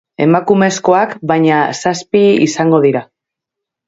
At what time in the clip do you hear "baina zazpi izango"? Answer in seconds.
1.31-2.81